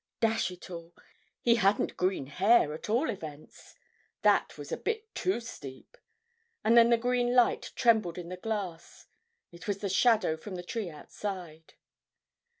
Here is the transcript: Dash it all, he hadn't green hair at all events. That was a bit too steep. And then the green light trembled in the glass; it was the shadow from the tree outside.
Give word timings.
Dash 0.19 0.49
it 0.49 0.71
all, 0.71 0.95
he 1.43 1.57
hadn't 1.57 1.95
green 1.95 2.25
hair 2.25 2.73
at 2.73 2.89
all 2.89 3.07
events. 3.11 3.75
That 4.23 4.57
was 4.57 4.71
a 4.71 4.75
bit 4.77 5.13
too 5.13 5.39
steep. 5.39 5.95
And 6.63 6.75
then 6.75 6.89
the 6.89 6.97
green 6.97 7.35
light 7.35 7.71
trembled 7.75 8.17
in 8.17 8.29
the 8.29 8.37
glass; 8.37 9.05
it 9.51 9.67
was 9.67 9.77
the 9.77 9.89
shadow 9.89 10.37
from 10.37 10.55
the 10.55 10.63
tree 10.63 10.89
outside. 10.89 11.75